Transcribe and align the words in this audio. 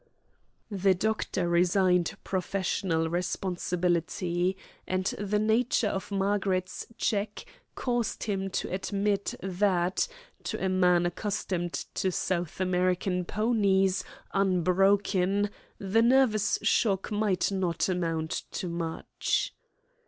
The 0.71 0.95
doctor 0.95 1.47
resigned 1.47 2.15
professional 2.23 3.07
responsibility; 3.07 4.57
and 4.87 5.05
the 5.19 5.37
nature 5.37 5.89
of 5.89 6.09
Margaret's 6.11 6.87
cheque 6.97 7.45
caused 7.75 8.23
him 8.23 8.49
to 8.49 8.73
admit 8.73 9.35
that, 9.43 10.07
to 10.45 10.65
a 10.65 10.69
man 10.69 11.05
accustomed 11.05 11.73
to 11.93 12.11
South 12.11 12.59
American 12.59 13.25
ponies, 13.25 14.03
unbroken, 14.33 15.51
the 15.77 16.01
nervous 16.01 16.57
shock 16.63 17.11
might 17.11 17.51
not 17.51 17.87
amount 17.87 18.45
to 18.53 18.69
much. 18.69 19.53